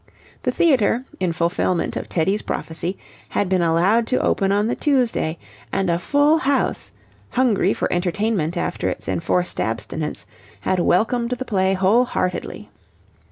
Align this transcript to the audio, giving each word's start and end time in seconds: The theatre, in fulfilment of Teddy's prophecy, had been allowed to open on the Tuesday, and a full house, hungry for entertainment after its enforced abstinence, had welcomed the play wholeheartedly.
The 0.41 0.51
theatre, 0.51 1.05
in 1.19 1.31
fulfilment 1.31 1.95
of 1.95 2.09
Teddy's 2.09 2.41
prophecy, 2.41 2.97
had 3.29 3.47
been 3.47 3.61
allowed 3.61 4.07
to 4.07 4.19
open 4.19 4.51
on 4.51 4.65
the 4.65 4.73
Tuesday, 4.73 5.37
and 5.71 5.91
a 5.91 5.99
full 5.99 6.39
house, 6.39 6.91
hungry 7.29 7.71
for 7.71 7.87
entertainment 7.93 8.57
after 8.57 8.89
its 8.89 9.07
enforced 9.07 9.59
abstinence, 9.59 10.25
had 10.61 10.79
welcomed 10.79 11.29
the 11.29 11.45
play 11.45 11.75
wholeheartedly. 11.75 12.71